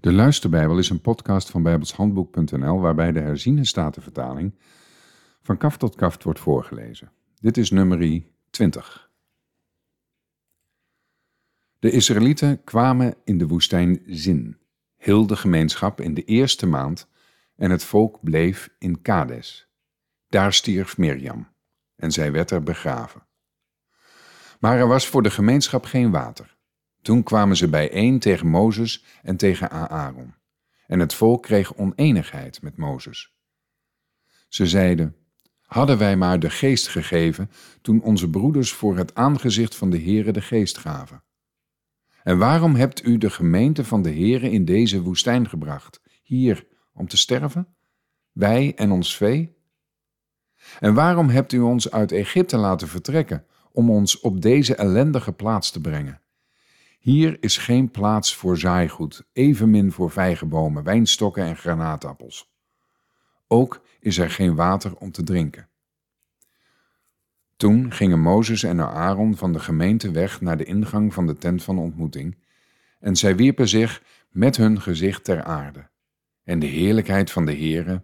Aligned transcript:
De 0.00 0.12
Luisterbijbel 0.12 0.78
is 0.78 0.90
een 0.90 1.00
podcast 1.00 1.50
van 1.50 1.62
bijbelshandboek.nl 1.62 2.80
waarbij 2.80 3.12
de 3.12 3.20
herziene 3.20 3.64
statenvertaling 3.64 4.54
van 5.42 5.56
kaf 5.56 5.76
tot 5.76 5.94
kaft 5.94 6.22
wordt 6.22 6.40
voorgelezen. 6.40 7.12
Dit 7.40 7.56
is 7.56 7.70
nummer 7.70 8.22
20. 8.50 9.10
De 11.78 11.90
Israëlieten 11.90 12.64
kwamen 12.64 13.14
in 13.24 13.38
de 13.38 13.46
woestijn 13.46 14.02
Zin, 14.06 14.58
heel 14.96 15.26
de 15.26 15.36
gemeenschap 15.36 16.00
in 16.00 16.14
de 16.14 16.24
eerste 16.24 16.66
maand 16.66 17.08
en 17.56 17.70
het 17.70 17.84
volk 17.84 18.18
bleef 18.22 18.74
in 18.78 19.02
Kades. 19.02 19.68
Daar 20.28 20.52
stierf 20.52 20.98
Mirjam 20.98 21.48
en 21.96 22.12
zij 22.12 22.32
werd 22.32 22.50
er 22.50 22.62
begraven. 22.62 23.26
Maar 24.60 24.78
er 24.78 24.88
was 24.88 25.06
voor 25.06 25.22
de 25.22 25.30
gemeenschap 25.30 25.84
geen 25.84 26.10
water. 26.10 26.58
Toen 27.02 27.22
kwamen 27.22 27.56
ze 27.56 27.68
bijeen 27.68 28.18
tegen 28.18 28.46
Mozes 28.46 29.04
en 29.22 29.36
tegen 29.36 29.70
Aaron. 29.70 30.34
En 30.86 30.98
het 30.98 31.14
volk 31.14 31.42
kreeg 31.42 31.74
oneenigheid 31.74 32.62
met 32.62 32.76
Mozes. 32.76 33.34
Ze 34.48 34.66
zeiden: 34.66 35.16
Hadden 35.62 35.98
wij 35.98 36.16
maar 36.16 36.40
de 36.40 36.50
geest 36.50 36.88
gegeven 36.88 37.50
toen 37.82 38.02
onze 38.02 38.30
broeders 38.30 38.72
voor 38.72 38.96
het 38.96 39.14
aangezicht 39.14 39.74
van 39.76 39.90
de 39.90 40.00
Heere 40.02 40.32
de 40.32 40.40
geest 40.40 40.78
gaven. 40.78 41.22
En 42.22 42.38
waarom 42.38 42.74
hebt 42.74 43.04
u 43.04 43.18
de 43.18 43.30
gemeente 43.30 43.84
van 43.84 44.02
de 44.02 44.10
Heere 44.10 44.50
in 44.50 44.64
deze 44.64 45.02
woestijn 45.02 45.48
gebracht, 45.48 46.00
hier 46.22 46.66
om 46.92 47.08
te 47.08 47.16
sterven? 47.16 47.76
Wij 48.32 48.74
en 48.76 48.90
ons 48.90 49.16
vee? 49.16 49.58
En 50.80 50.94
waarom 50.94 51.28
hebt 51.28 51.52
u 51.52 51.60
ons 51.60 51.90
uit 51.90 52.12
Egypte 52.12 52.56
laten 52.56 52.88
vertrekken 52.88 53.46
om 53.72 53.90
ons 53.90 54.20
op 54.20 54.40
deze 54.40 54.74
ellendige 54.74 55.32
plaats 55.32 55.70
te 55.70 55.80
brengen? 55.80 56.20
Hier 57.00 57.36
is 57.40 57.56
geen 57.56 57.90
plaats 57.90 58.36
voor 58.36 58.58
zaaigoed, 58.58 59.24
evenmin 59.32 59.92
voor 59.92 60.10
vijgenbomen, 60.10 60.82
wijnstokken 60.84 61.44
en 61.44 61.56
granaatappels. 61.56 62.52
Ook 63.46 63.82
is 64.00 64.18
er 64.18 64.30
geen 64.30 64.54
water 64.54 64.96
om 64.96 65.12
te 65.12 65.22
drinken. 65.22 65.68
Toen 67.56 67.92
gingen 67.92 68.20
Mozes 68.20 68.62
en 68.62 68.80
Aaron 68.80 69.36
van 69.36 69.52
de 69.52 69.58
gemeente 69.58 70.10
weg 70.10 70.40
naar 70.40 70.56
de 70.56 70.64
ingang 70.64 71.14
van 71.14 71.26
de 71.26 71.36
tent 71.36 71.62
van 71.62 71.78
ontmoeting, 71.78 72.38
en 72.98 73.16
zij 73.16 73.36
wierpen 73.36 73.68
zich 73.68 74.02
met 74.28 74.56
hun 74.56 74.80
gezicht 74.80 75.24
ter 75.24 75.42
aarde, 75.42 75.88
en 76.44 76.58
de 76.58 76.66
heerlijkheid 76.66 77.30
van 77.30 77.44
de 77.44 77.54
Heere 77.54 78.02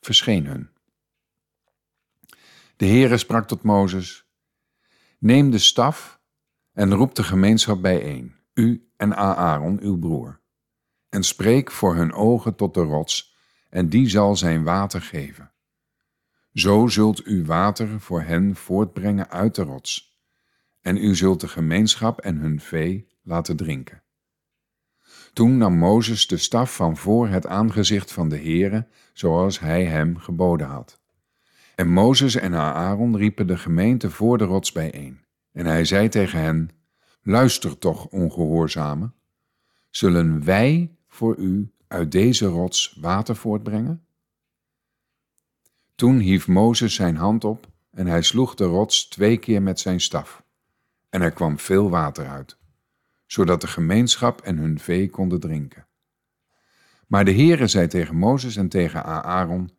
verscheen 0.00 0.46
hun. 0.46 0.70
De 2.76 2.86
Heere 2.86 3.16
sprak 3.16 3.48
tot 3.48 3.62
Mozes: 3.62 4.26
Neem 5.18 5.50
de 5.50 5.58
staf 5.58 6.20
en 6.72 6.94
roep 6.94 7.14
de 7.14 7.22
gemeenschap 7.22 7.82
bijeen 7.82 8.36
u 8.58 8.90
en 8.96 9.16
Aaron, 9.16 9.78
uw 9.80 9.98
broer. 9.98 10.40
En 11.08 11.22
spreek 11.22 11.70
voor 11.70 11.94
hun 11.94 12.12
ogen 12.12 12.54
tot 12.54 12.74
de 12.74 12.82
rots, 12.82 13.36
en 13.70 13.88
die 13.88 14.08
zal 14.08 14.36
zijn 14.36 14.64
water 14.64 15.02
geven. 15.02 15.52
Zo 16.52 16.86
zult 16.86 17.26
u 17.26 17.44
water 17.44 18.00
voor 18.00 18.22
hen 18.22 18.56
voortbrengen 18.56 19.30
uit 19.30 19.54
de 19.54 19.62
rots, 19.62 20.20
en 20.80 20.96
u 20.96 21.14
zult 21.14 21.40
de 21.40 21.48
gemeenschap 21.48 22.20
en 22.20 22.36
hun 22.36 22.60
vee 22.60 23.08
laten 23.22 23.56
drinken. 23.56 24.02
Toen 25.32 25.56
nam 25.58 25.76
Mozes 25.76 26.26
de 26.26 26.36
staf 26.36 26.74
van 26.74 26.96
voor 26.96 27.28
het 27.28 27.46
aangezicht 27.46 28.12
van 28.12 28.28
de 28.28 28.38
Heere, 28.38 28.88
zoals 29.12 29.60
hij 29.60 29.84
hem 29.84 30.16
geboden 30.16 30.66
had. 30.66 31.00
En 31.74 31.88
Mozes 31.88 32.34
en 32.34 32.54
Aaron 32.54 33.16
riepen 33.16 33.46
de 33.46 33.56
gemeente 33.56 34.10
voor 34.10 34.38
de 34.38 34.44
rots 34.44 34.72
bijeen. 34.72 35.24
En 35.52 35.66
hij 35.66 35.84
zei 35.84 36.08
tegen 36.08 36.40
hen, 36.40 36.70
Luister 37.28 37.78
toch, 37.78 38.06
ongehoorzame. 38.06 39.10
Zullen 39.90 40.44
wij 40.44 40.96
voor 41.08 41.36
u 41.36 41.72
uit 41.88 42.12
deze 42.12 42.46
rots 42.46 42.96
water 43.00 43.36
voortbrengen? 43.36 44.04
Toen 45.94 46.18
hief 46.18 46.46
Mozes 46.46 46.94
zijn 46.94 47.16
hand 47.16 47.44
op 47.44 47.66
en 47.90 48.06
hij 48.06 48.22
sloeg 48.22 48.54
de 48.54 48.64
rots 48.64 49.08
twee 49.08 49.36
keer 49.36 49.62
met 49.62 49.80
zijn 49.80 50.00
staf. 50.00 50.42
En 51.08 51.22
er 51.22 51.30
kwam 51.30 51.58
veel 51.58 51.90
water 51.90 52.26
uit, 52.28 52.58
zodat 53.26 53.60
de 53.60 53.66
gemeenschap 53.66 54.40
en 54.40 54.56
hun 54.56 54.78
vee 54.78 55.10
konden 55.10 55.40
drinken. 55.40 55.86
Maar 57.06 57.24
de 57.24 57.32
Heere 57.32 57.66
zei 57.66 57.86
tegen 57.86 58.16
Mozes 58.16 58.56
en 58.56 58.68
tegen 58.68 59.04
Aaron, 59.04 59.70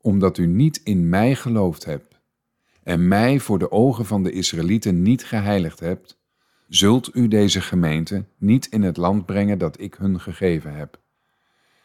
omdat 0.00 0.38
u 0.38 0.46
niet 0.46 0.80
in 0.84 1.08
mij 1.08 1.34
geloofd 1.34 1.84
hebt 1.84 2.20
en 2.82 3.08
mij 3.08 3.38
voor 3.38 3.58
de 3.58 3.70
ogen 3.70 4.06
van 4.06 4.22
de 4.22 4.32
Israëlieten 4.32 5.02
niet 5.02 5.24
geheiligd 5.24 5.80
hebt, 5.80 6.20
zult 6.68 7.14
u 7.14 7.28
deze 7.28 7.60
gemeente 7.60 8.24
niet 8.38 8.66
in 8.66 8.82
het 8.82 8.96
land 8.96 9.26
brengen 9.26 9.58
dat 9.58 9.80
ik 9.80 9.94
hun 9.94 10.20
gegeven 10.20 10.74
heb. 10.74 11.00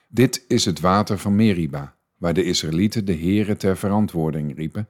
Dit 0.07 0.45
is 0.47 0.65
het 0.65 0.79
water 0.79 1.17
van 1.17 1.35
Meriba, 1.35 1.95
waar 2.17 2.33
de 2.33 2.43
Israëlieten 2.43 3.05
de 3.05 3.15
Heere 3.15 3.55
ter 3.55 3.77
verantwoording 3.77 4.55
riepen 4.55 4.87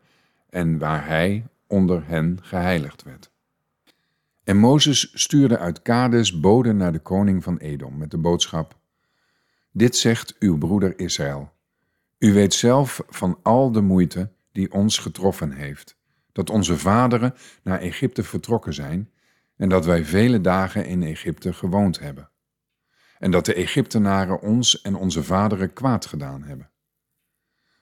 en 0.50 0.78
waar 0.78 1.08
hij 1.08 1.46
onder 1.68 2.08
hen 2.08 2.38
geheiligd 2.42 3.04
werd. 3.04 3.32
En 4.44 4.58
Mozes 4.58 5.12
stuurde 5.14 5.58
uit 5.58 5.82
Kades 5.82 6.40
boden 6.40 6.78
naar 6.78 6.92
de 6.92 7.00
koning 7.00 7.44
van 7.44 7.58
Edom 7.58 7.98
met 7.98 8.12
de 8.12 8.18
boodschap: 8.18 8.78
Dit 9.72 9.96
zegt 9.96 10.36
uw 10.40 10.58
broeder 10.58 11.00
Israël. 11.00 11.52
U 12.18 12.34
weet 12.34 12.54
zelf 12.54 13.04
van 13.10 13.40
al 13.42 13.72
de 13.72 13.82
moeite 13.82 14.32
die 14.52 14.72
ons 14.72 14.98
getroffen 14.98 15.52
heeft, 15.52 15.98
dat 16.32 16.50
onze 16.50 16.78
vaderen 16.78 17.34
naar 17.64 17.80
Egypte 17.80 18.24
vertrokken 18.24 18.74
zijn 18.74 19.10
en 19.58 19.70
dat 19.70 19.86
wij 19.86 20.06
vele 20.06 20.42
dagen 20.42 20.86
in 20.86 21.04
Egypte 21.04 21.54
gewoond 21.54 22.00
hebben. 22.00 22.30
En 23.20 23.32
dat 23.32 23.46
de 23.46 23.54
Egyptenaren 23.54 24.42
ons 24.42 24.82
en 24.82 24.96
onze 24.96 25.24
vaderen 25.24 25.74
kwaad 25.74 26.06
gedaan 26.06 26.44
hebben. 26.44 26.70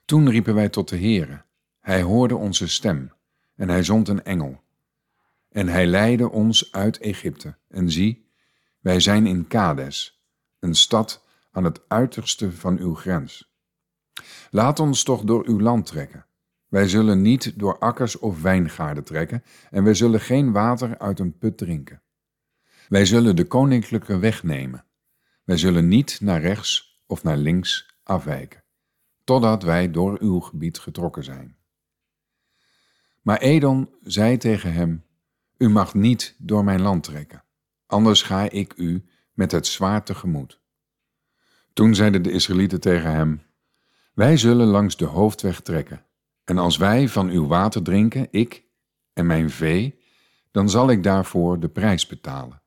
Toen 0.04 0.30
riepen 0.30 0.54
wij 0.54 0.68
tot 0.68 0.88
de 0.88 0.96
Heere. 0.96 1.44
Hij 1.80 2.02
hoorde 2.02 2.36
onze 2.36 2.68
stem 2.68 3.12
en 3.54 3.68
hij 3.68 3.82
zond 3.82 4.08
een 4.08 4.24
engel. 4.24 4.60
En 5.48 5.68
hij 5.68 5.86
leidde 5.86 6.30
ons 6.30 6.72
uit 6.72 6.98
Egypte. 6.98 7.56
En 7.68 7.90
zie, 7.90 8.30
wij 8.80 9.00
zijn 9.00 9.26
in 9.26 9.46
Kades, 9.46 10.24
een 10.58 10.74
stad 10.74 11.24
aan 11.50 11.64
het 11.64 11.80
uiterste 11.88 12.52
van 12.52 12.78
uw 12.78 12.94
grens. 12.94 13.54
Laat 14.50 14.80
ons 14.80 15.02
toch 15.02 15.24
door 15.24 15.46
uw 15.46 15.60
land 15.60 15.86
trekken 15.86 16.26
wij 16.68 16.88
zullen 16.88 17.22
niet 17.22 17.58
door 17.58 17.78
akkers 17.78 18.18
of 18.18 18.42
wijngaarden 18.42 19.04
trekken 19.04 19.44
en 19.70 19.84
wij 19.84 19.94
zullen 19.94 20.20
geen 20.20 20.52
water 20.52 20.98
uit 20.98 21.18
een 21.18 21.38
put 21.38 21.58
drinken. 21.58 22.02
Wij 22.88 23.04
zullen 23.04 23.36
de 23.36 23.44
koninklijke 23.44 24.18
weg 24.18 24.42
nemen. 24.42 24.84
Wij 25.44 25.56
zullen 25.56 25.88
niet 25.88 26.20
naar 26.20 26.40
rechts 26.40 27.00
of 27.06 27.22
naar 27.22 27.36
links 27.36 27.98
afwijken, 28.02 28.64
totdat 29.24 29.62
wij 29.62 29.90
door 29.90 30.18
uw 30.20 30.40
gebied 30.40 30.78
getrokken 30.78 31.24
zijn. 31.24 31.56
Maar 33.22 33.38
Edom 33.38 33.90
zei 34.02 34.36
tegen 34.36 34.72
hem, 34.72 35.04
U 35.56 35.68
mag 35.68 35.94
niet 35.94 36.34
door 36.38 36.64
mijn 36.64 36.82
land 36.82 37.02
trekken, 37.02 37.44
anders 37.86 38.22
ga 38.22 38.50
ik 38.50 38.74
u 38.76 39.04
met 39.32 39.52
het 39.52 39.66
zwaard 39.66 40.06
tegemoet. 40.06 40.60
Toen 41.72 41.94
zeiden 41.94 42.22
de 42.22 42.30
Israëlieten 42.30 42.80
tegen 42.80 43.10
hem, 43.10 43.42
Wij 44.14 44.36
zullen 44.36 44.66
langs 44.66 44.96
de 44.96 45.04
hoofdweg 45.04 45.60
trekken 45.60 46.05
en 46.46 46.58
als 46.58 46.76
wij 46.76 47.08
van 47.08 47.28
uw 47.28 47.46
water 47.46 47.82
drinken, 47.82 48.28
ik 48.30 48.64
en 49.12 49.26
mijn 49.26 49.50
vee, 49.50 49.98
dan 50.50 50.70
zal 50.70 50.90
ik 50.90 51.02
daarvoor 51.02 51.60
de 51.60 51.68
prijs 51.68 52.06
betalen. 52.06 52.62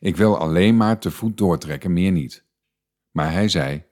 Ik 0.00 0.16
wil 0.16 0.38
alleen 0.38 0.76
maar 0.76 0.98
te 0.98 1.10
voet 1.10 1.36
doortrekken, 1.36 1.92
meer 1.92 2.12
niet. 2.12 2.44
Maar 3.10 3.32
hij 3.32 3.48
zei, 3.48 3.84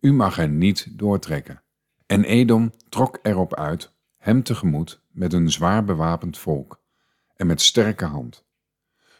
u 0.00 0.12
mag 0.12 0.38
er 0.38 0.48
niet 0.48 0.98
doortrekken. 0.98 1.62
En 2.06 2.24
Edom 2.24 2.72
trok 2.88 3.18
erop 3.22 3.54
uit, 3.54 3.92
hem 4.16 4.42
tegemoet 4.42 5.02
met 5.10 5.32
een 5.32 5.50
zwaar 5.50 5.84
bewapend 5.84 6.38
volk 6.38 6.80
en 7.36 7.46
met 7.46 7.60
sterke 7.60 8.04
hand. 8.04 8.44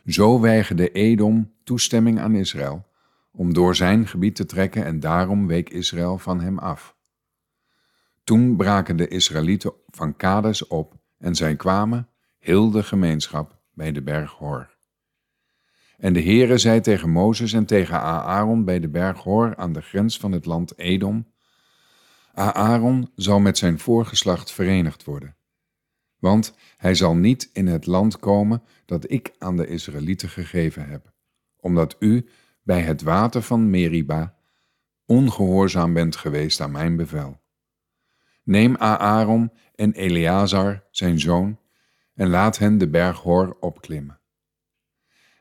Zo 0.07 0.41
weigerde 0.41 0.93
Edom 0.93 1.53
toestemming 1.65 2.21
aan 2.21 2.35
Israël 2.35 2.87
om 3.31 3.55
door 3.55 3.77
zijn 3.77 4.07
gebied 4.07 4.37
te 4.37 4.47
trekken 4.47 4.85
en 4.85 5.01
daarom 5.01 5.47
week 5.47 5.71
Israël 5.71 6.19
van 6.19 6.41
hem 6.41 6.59
af. 6.59 6.97
Toen 8.25 8.57
braken 8.57 8.97
de 8.97 9.09
Israëlieten 9.09 9.73
van 9.87 10.17
Kades 10.17 10.67
op 10.67 10.95
en 11.19 11.35
zij 11.35 11.57
kwamen, 11.57 12.09
heel 12.39 12.71
de 12.71 12.83
gemeenschap, 12.83 13.61
bij 13.73 13.93
de 13.93 14.03
berg 14.03 14.33
Hor. 14.33 14.71
En 15.97 16.13
de 16.13 16.23
Heere 16.23 16.59
zei 16.59 16.81
tegen 16.81 17.11
Mozes 17.11 17.53
en 17.53 17.67
tegen 17.67 18.01
Aaron 18.01 18.65
bij 18.65 18.81
de 18.81 18.89
berg 18.89 19.23
Hor 19.23 19.57
aan 19.57 19.73
de 19.73 19.81
grens 19.81 20.19
van 20.19 20.33
het 20.33 20.47
land 20.47 20.79
Edom, 20.79 21.31
Aaron 22.35 23.11
zal 23.15 23.41
met 23.41 23.59
zijn 23.59 23.79
voorgeslacht 23.79 24.53
verenigd 24.53 25.05
worden, 25.05 25.37
want 26.19 26.55
hij 26.77 26.95
zal 26.95 27.15
niet 27.15 27.51
in 27.53 27.67
het 27.67 27.87
land 27.87 28.19
komen 28.19 28.63
dat 28.85 29.11
ik 29.11 29.35
aan 29.39 29.57
de 29.57 29.67
Israëlieten 29.67 30.29
gegeven 30.29 30.89
heb, 30.89 31.13
omdat 31.57 31.97
u 31.99 32.29
bij 32.63 32.81
het 32.81 33.03
water 33.03 33.43
van 33.43 33.71
Meriba 33.71 34.37
ongehoorzaam 35.07 35.93
bent 35.93 36.17
geweest 36.17 36.61
aan 36.61 36.71
mijn 36.71 36.97
bevel. 36.97 37.42
Neem 38.43 38.77
Aaron 38.77 39.53
en 39.75 39.93
Eleazar, 39.93 40.85
zijn 40.91 41.21
zoon, 41.21 41.59
en 42.15 42.29
laat 42.29 42.59
hen 42.59 42.79
de 42.79 42.89
berg 42.89 43.21
Hor 43.21 43.57
opklimmen. 43.61 44.21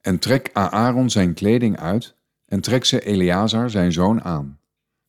En 0.01 0.19
trek 0.19 0.50
Aaron 0.53 1.09
zijn 1.09 1.33
kleding 1.33 1.80
uit 1.80 2.15
en 2.45 2.62
trek 2.62 2.86
ze 2.86 3.01
Eleazar 3.01 3.69
zijn 3.69 3.92
zoon 3.92 4.24
aan, 4.24 4.59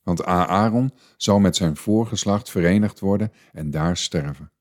want 0.02 0.24
Aaron 0.24 0.92
zal 1.16 1.38
met 1.38 1.56
zijn 1.56 1.76
voorgeslacht 1.76 2.50
verenigd 2.50 3.00
worden 3.00 3.32
en 3.52 3.70
daar 3.70 3.96
sterven. 3.96 4.52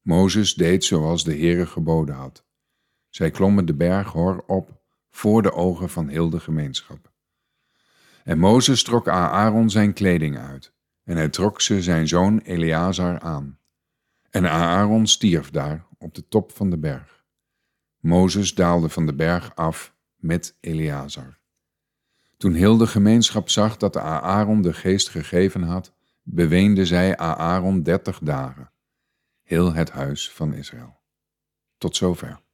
Mozes 0.00 0.54
deed 0.54 0.84
zoals 0.84 1.24
de 1.24 1.36
Heere 1.36 1.66
geboden 1.66 2.14
had. 2.14 2.44
Zij 3.08 3.30
klommen 3.30 3.66
de 3.66 3.74
berg 3.74 4.12
Hor 4.12 4.44
op 4.46 4.82
voor 5.10 5.42
de 5.42 5.52
ogen 5.52 5.90
van 5.90 6.08
heel 6.08 6.30
de 6.30 6.40
gemeenschap. 6.40 7.12
En 8.24 8.38
Mozes 8.38 8.82
trok 8.82 9.08
Aaron 9.08 9.70
zijn 9.70 9.92
kleding 9.92 10.38
uit, 10.38 10.72
en 11.04 11.16
hij 11.16 11.28
trok 11.28 11.60
ze 11.60 11.82
zijn 11.82 12.08
zoon 12.08 12.38
Eleazar 12.38 13.20
aan. 13.20 13.58
En 14.30 14.50
Aaron 14.50 15.06
stierf 15.06 15.50
daar 15.50 15.86
op 15.98 16.14
de 16.14 16.28
top 16.28 16.52
van 16.52 16.70
de 16.70 16.78
berg. 16.78 17.24
Mozes 17.98 18.54
daalde 18.54 18.88
van 18.88 19.06
de 19.06 19.14
berg 19.14 19.54
af 19.56 19.94
met 20.16 20.56
Eleazar. 20.60 21.38
Toen 22.36 22.52
heel 22.52 22.76
de 22.76 22.86
gemeenschap 22.86 23.48
zag 23.48 23.76
dat 23.76 23.96
Aaron 23.96 24.62
de 24.62 24.72
geest 24.72 25.08
gegeven 25.08 25.62
had, 25.62 25.92
beweende 26.22 26.86
zij 26.86 27.16
Aaron 27.16 27.82
dertig 27.82 28.18
dagen, 28.18 28.70
heel 29.42 29.72
het 29.72 29.90
huis 29.90 30.30
van 30.30 30.54
Israël. 30.54 31.00
Tot 31.78 31.96
zover. 31.96 32.40